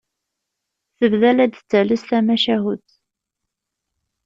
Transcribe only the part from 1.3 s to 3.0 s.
la d-tettales tamacahut.